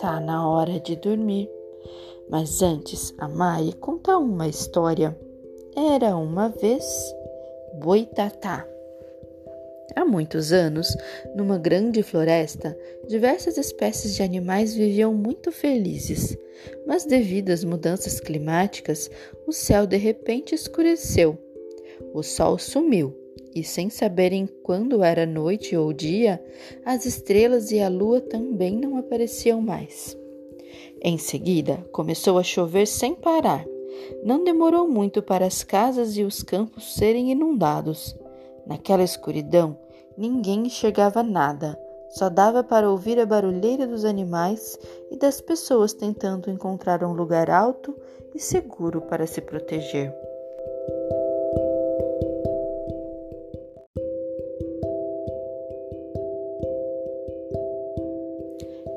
tá 0.00 0.18
na 0.18 0.48
hora 0.48 0.80
de 0.80 0.96
dormir. 0.96 1.48
Mas 2.28 2.62
antes, 2.62 3.12
a 3.18 3.28
Mai 3.28 3.72
conta 3.78 4.16
uma 4.16 4.48
história. 4.48 5.16
Era 5.76 6.16
uma 6.16 6.48
vez 6.48 6.84
Boitatá. 7.74 8.66
Há 9.94 10.04
muitos 10.04 10.52
anos, 10.52 10.96
numa 11.34 11.58
grande 11.58 12.02
floresta, 12.02 12.78
diversas 13.08 13.58
espécies 13.58 14.14
de 14.14 14.22
animais 14.22 14.74
viviam 14.74 15.12
muito 15.12 15.52
felizes. 15.52 16.36
Mas 16.86 17.04
devido 17.04 17.50
às 17.50 17.64
mudanças 17.64 18.20
climáticas, 18.20 19.10
o 19.46 19.52
céu 19.52 19.86
de 19.86 19.96
repente 19.96 20.54
escureceu. 20.54 21.36
O 22.14 22.22
sol 22.22 22.58
sumiu 22.58 23.14
e, 23.54 23.64
sem 23.64 23.90
saberem 23.90 24.48
quando 24.62 25.02
era 25.02 25.26
noite 25.26 25.76
ou 25.76 25.92
dia, 25.92 26.42
as 26.84 27.06
estrelas 27.06 27.70
e 27.70 27.80
a 27.80 27.88
lua 27.88 28.20
também 28.20 28.76
não 28.76 28.96
apareciam 28.96 29.60
mais. 29.60 30.16
Em 31.02 31.18
seguida, 31.18 31.78
começou 31.92 32.38
a 32.38 32.42
chover 32.42 32.86
sem 32.86 33.14
parar. 33.14 33.66
Não 34.22 34.44
demorou 34.44 34.86
muito 34.88 35.22
para 35.22 35.46
as 35.46 35.64
casas 35.64 36.16
e 36.16 36.22
os 36.22 36.42
campos 36.42 36.94
serem 36.94 37.32
inundados. 37.32 38.16
Naquela 38.66 39.02
escuridão, 39.02 39.76
ninguém 40.16 40.66
enxergava 40.66 41.22
nada, 41.22 41.78
só 42.10 42.28
dava 42.28 42.62
para 42.62 42.90
ouvir 42.90 43.18
a 43.18 43.26
barulheira 43.26 43.86
dos 43.86 44.04
animais 44.04 44.78
e 45.10 45.16
das 45.16 45.40
pessoas 45.40 45.92
tentando 45.92 46.50
encontrar 46.50 47.04
um 47.04 47.12
lugar 47.12 47.48
alto 47.48 47.96
e 48.34 48.38
seguro 48.38 49.00
para 49.00 49.26
se 49.26 49.40
proteger. 49.40 50.12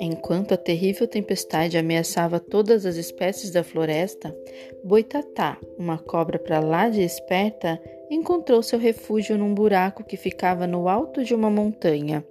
Enquanto 0.00 0.52
a 0.52 0.56
terrível 0.56 1.06
tempestade 1.06 1.78
ameaçava 1.78 2.40
todas 2.40 2.84
as 2.84 2.96
espécies 2.96 3.50
da 3.50 3.62
floresta, 3.62 4.36
Boitatá, 4.82 5.58
uma 5.78 5.98
cobra 5.98 6.38
para 6.38 6.60
lá 6.60 6.88
de 6.88 7.00
esperta, 7.00 7.80
encontrou 8.10 8.62
seu 8.62 8.78
refúgio 8.78 9.38
num 9.38 9.54
buraco 9.54 10.04
que 10.04 10.16
ficava 10.16 10.66
no 10.66 10.88
alto 10.88 11.22
de 11.22 11.34
uma 11.34 11.50
montanha. 11.50 12.24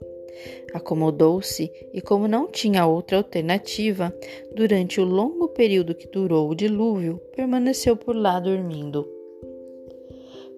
Acomodou-se 0.73 1.71
e, 1.93 2.01
como 2.01 2.27
não 2.27 2.47
tinha 2.47 2.85
outra 2.85 3.17
alternativa, 3.17 4.13
durante 4.55 4.99
o 4.99 5.05
longo 5.05 5.47
período 5.49 5.95
que 5.95 6.07
durou 6.07 6.49
o 6.49 6.55
dilúvio, 6.55 7.21
permaneceu 7.35 7.95
por 7.95 8.15
lá 8.15 8.39
dormindo. 8.39 9.07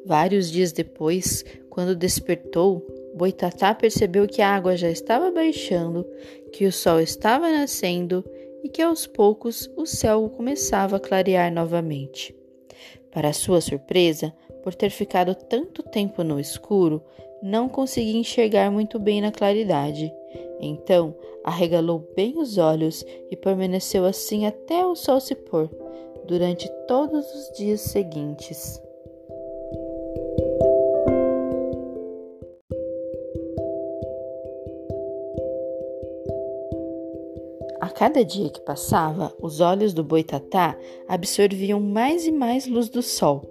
Vários 0.05 0.51
dias 0.51 0.71
depois, 0.71 1.43
quando 1.69 1.95
despertou, 1.95 2.85
Boitatá 3.15 3.73
percebeu 3.73 4.27
que 4.27 4.41
a 4.41 4.53
água 4.53 4.75
já 4.75 4.89
estava 4.89 5.31
baixando, 5.31 6.05
que 6.51 6.65
o 6.65 6.71
sol 6.71 6.99
estava 6.99 7.49
nascendo 7.49 8.25
e 8.61 8.67
que 8.67 8.81
aos 8.81 9.07
poucos 9.07 9.71
o 9.77 9.85
céu 9.85 10.29
começava 10.29 10.97
a 10.97 10.99
clarear 10.99 11.53
novamente. 11.53 12.35
Para 13.11 13.31
sua 13.31 13.61
surpresa, 13.61 14.33
por 14.61 14.75
ter 14.75 14.89
ficado 14.89 15.33
tanto 15.33 15.81
tempo 15.81 16.23
no 16.23 16.37
escuro, 16.37 17.01
não 17.41 17.69
conseguia 17.69 18.19
enxergar 18.19 18.69
muito 18.69 18.99
bem 18.99 19.21
na 19.21 19.31
claridade. 19.31 20.11
Então, 20.59 21.15
arregalou 21.41 22.11
bem 22.17 22.37
os 22.37 22.57
olhos 22.57 23.05
e 23.31 23.37
permaneceu 23.37 24.03
assim 24.03 24.45
até 24.45 24.85
o 24.85 24.93
sol 24.93 25.21
se 25.21 25.35
pôr, 25.35 25.69
durante 26.25 26.69
todos 26.85 27.25
os 27.33 27.57
dias 27.57 27.79
seguintes. 27.79 28.81
Cada 37.95 38.25
dia 38.25 38.49
que 38.49 38.59
passava, 38.59 39.33
os 39.41 39.61
olhos 39.61 39.93
do 39.93 40.03
boitatá 40.03 40.77
absorviam 41.07 41.79
mais 41.79 42.27
e 42.27 42.31
mais 42.31 42.67
luz 42.67 42.89
do 42.89 43.01
sol. 43.01 43.43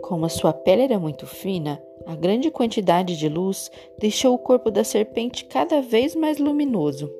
Como 0.00 0.24
a 0.24 0.28
sua 0.30 0.52
pele 0.52 0.82
era 0.82 0.98
muito 0.98 1.26
fina, 1.26 1.80
a 2.06 2.14
grande 2.14 2.50
quantidade 2.50 3.16
de 3.16 3.28
luz 3.28 3.70
deixou 3.98 4.34
o 4.34 4.38
corpo 4.38 4.70
da 4.70 4.84
serpente 4.84 5.44
cada 5.44 5.82
vez 5.82 6.14
mais 6.14 6.38
luminoso. 6.38 7.12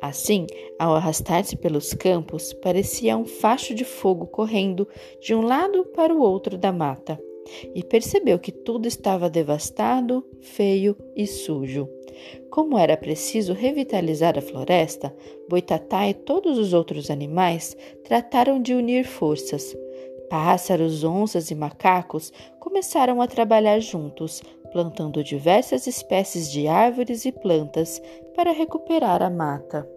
Assim, 0.00 0.46
ao 0.78 0.94
arrastar-se 0.94 1.56
pelos 1.56 1.94
campos, 1.94 2.52
parecia 2.52 3.16
um 3.16 3.24
facho 3.24 3.74
de 3.74 3.84
fogo 3.84 4.26
correndo 4.26 4.86
de 5.20 5.34
um 5.34 5.40
lado 5.40 5.84
para 5.86 6.14
o 6.14 6.20
outro 6.20 6.58
da 6.58 6.72
mata, 6.72 7.18
e 7.74 7.82
percebeu 7.82 8.38
que 8.38 8.52
tudo 8.52 8.86
estava 8.86 9.30
devastado, 9.30 10.24
feio 10.40 10.96
e 11.16 11.26
sujo. 11.26 11.88
Como 12.50 12.78
era 12.78 12.96
preciso 12.96 13.52
revitalizar 13.52 14.38
a 14.38 14.42
floresta, 14.42 15.14
Boitatá 15.48 16.08
e 16.08 16.14
todos 16.14 16.58
os 16.58 16.72
outros 16.72 17.10
animais 17.10 17.76
trataram 18.04 18.60
de 18.60 18.74
unir 18.74 19.04
forças. 19.04 19.76
Pássaros, 20.30 21.04
onças 21.04 21.50
e 21.50 21.54
macacos 21.54 22.32
começaram 22.58 23.20
a 23.20 23.26
trabalhar 23.26 23.78
juntos, 23.78 24.42
plantando 24.72 25.22
diversas 25.22 25.86
espécies 25.86 26.50
de 26.50 26.66
árvores 26.66 27.24
e 27.24 27.32
plantas 27.32 28.00
para 28.34 28.52
recuperar 28.52 29.22
a 29.22 29.30
mata. 29.30 29.88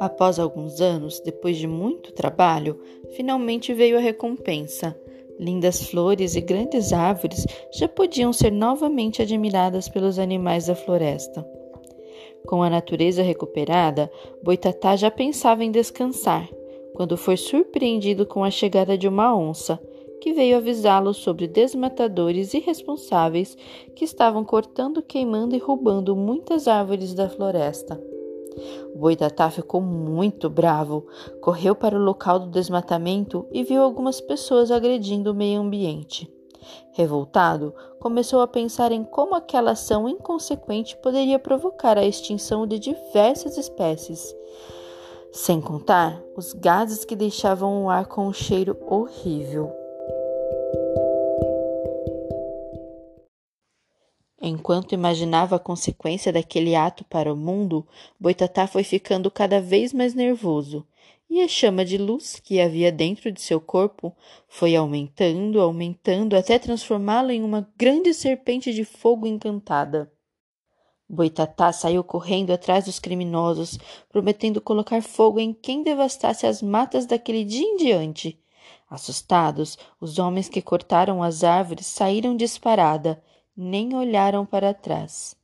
Após 0.00 0.38
alguns 0.38 0.80
anos, 0.80 1.20
depois 1.20 1.58
de 1.58 1.66
muito 1.66 2.10
trabalho, 2.10 2.80
finalmente 3.14 3.74
veio 3.74 3.98
a 3.98 4.00
recompensa. 4.00 4.98
Lindas 5.38 5.90
flores 5.90 6.34
e 6.36 6.40
grandes 6.40 6.90
árvores 6.90 7.46
já 7.70 7.86
podiam 7.86 8.32
ser 8.32 8.50
novamente 8.50 9.20
admiradas 9.20 9.90
pelos 9.90 10.18
animais 10.18 10.68
da 10.68 10.74
floresta. 10.74 11.46
Com 12.46 12.62
a 12.62 12.70
natureza 12.70 13.22
recuperada, 13.22 14.10
Boitatá 14.42 14.96
já 14.96 15.10
pensava 15.10 15.62
em 15.62 15.70
descansar, 15.70 16.48
quando 16.94 17.18
foi 17.18 17.36
surpreendido 17.36 18.24
com 18.24 18.42
a 18.42 18.50
chegada 18.50 18.96
de 18.96 19.06
uma 19.06 19.36
onça, 19.36 19.78
que 20.22 20.32
veio 20.32 20.56
avisá-lo 20.56 21.12
sobre 21.12 21.46
desmatadores 21.46 22.54
irresponsáveis 22.54 23.54
que 23.94 24.06
estavam 24.06 24.46
cortando, 24.46 25.02
queimando 25.02 25.54
e 25.54 25.58
roubando 25.58 26.16
muitas 26.16 26.66
árvores 26.66 27.12
da 27.12 27.28
floresta. 27.28 28.09
O 28.94 28.98
boitatá 28.98 29.50
ficou 29.50 29.80
muito 29.80 30.48
bravo, 30.48 31.06
correu 31.40 31.74
para 31.74 31.96
o 31.96 32.02
local 32.02 32.38
do 32.38 32.50
desmatamento 32.50 33.46
e 33.52 33.62
viu 33.62 33.82
algumas 33.82 34.20
pessoas 34.20 34.70
agredindo 34.70 35.32
o 35.32 35.34
meio 35.34 35.60
ambiente. 35.60 36.30
Revoltado, 36.92 37.74
começou 37.98 38.40
a 38.40 38.48
pensar 38.48 38.92
em 38.92 39.04
como 39.04 39.34
aquela 39.34 39.72
ação 39.72 40.08
inconsequente 40.08 40.96
poderia 40.96 41.38
provocar 41.38 41.96
a 41.96 42.04
extinção 42.04 42.66
de 42.66 42.78
diversas 42.78 43.56
espécies, 43.56 44.34
sem 45.32 45.60
contar 45.60 46.20
os 46.36 46.52
gases 46.52 47.04
que 47.04 47.16
deixavam 47.16 47.84
o 47.84 47.90
ar 47.90 48.06
com 48.06 48.26
um 48.26 48.32
cheiro 48.32 48.76
horrível. 48.86 49.79
Enquanto 54.42 54.94
imaginava 54.94 55.56
a 55.56 55.58
consequência 55.58 56.32
daquele 56.32 56.74
ato 56.74 57.04
para 57.04 57.30
o 57.30 57.36
mundo, 57.36 57.86
Boitatá 58.18 58.66
foi 58.66 58.82
ficando 58.82 59.30
cada 59.30 59.60
vez 59.60 59.92
mais 59.92 60.14
nervoso, 60.14 60.86
e 61.28 61.42
a 61.42 61.48
chama 61.48 61.84
de 61.84 61.98
luz 61.98 62.40
que 62.42 62.58
havia 62.58 62.90
dentro 62.90 63.30
de 63.30 63.40
seu 63.40 63.60
corpo 63.60 64.16
foi 64.48 64.74
aumentando, 64.74 65.60
aumentando, 65.60 66.34
até 66.34 66.58
transformá-lo 66.58 67.30
em 67.30 67.42
uma 67.42 67.68
grande 67.76 68.14
serpente 68.14 68.72
de 68.72 68.82
fogo 68.82 69.26
encantada. 69.26 70.10
Boitatá 71.06 71.70
saiu 71.70 72.02
correndo 72.02 72.50
atrás 72.50 72.86
dos 72.86 72.98
criminosos, 72.98 73.78
prometendo 74.08 74.58
colocar 74.58 75.02
fogo 75.02 75.38
em 75.38 75.52
quem 75.52 75.82
devastasse 75.82 76.46
as 76.46 76.62
matas 76.62 77.04
daquele 77.04 77.44
dia 77.44 77.66
em 77.66 77.76
diante. 77.76 78.40
Assustados, 78.88 79.76
os 80.00 80.18
homens 80.18 80.48
que 80.48 80.62
cortaram 80.62 81.22
as 81.22 81.44
árvores 81.44 81.86
saíram 81.86 82.34
disparada 82.34 83.22
nem 83.60 83.94
olharam 83.94 84.46
para 84.46 84.72
trás. 84.72 85.36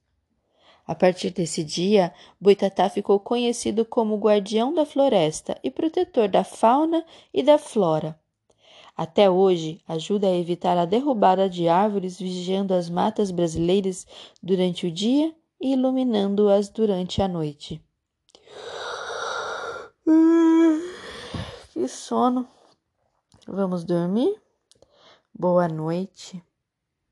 A 0.86 0.94
partir 0.94 1.30
desse 1.30 1.62
dia, 1.62 2.14
Boitatá 2.40 2.88
ficou 2.88 3.20
conhecido 3.20 3.84
como 3.84 4.16
guardião 4.16 4.72
da 4.72 4.86
floresta 4.86 5.58
e 5.62 5.70
protetor 5.70 6.28
da 6.28 6.42
fauna 6.42 7.04
e 7.34 7.42
da 7.42 7.58
flora. 7.58 8.18
Até 8.96 9.28
hoje, 9.28 9.82
ajuda 9.86 10.28
a 10.28 10.36
evitar 10.36 10.78
a 10.78 10.86
derrubada 10.86 11.50
de 11.50 11.68
árvores, 11.68 12.18
vigiando 12.18 12.72
as 12.72 12.88
matas 12.88 13.30
brasileiras 13.30 14.06
durante 14.42 14.86
o 14.86 14.90
dia 14.90 15.34
e 15.60 15.72
iluminando-as 15.72 16.70
durante 16.70 17.20
a 17.20 17.28
noite. 17.28 17.82
Que 21.72 21.88
sono! 21.88 22.48
Vamos 23.46 23.84
dormir? 23.84 24.40
Boa 25.32 25.68
noite. 25.68 26.42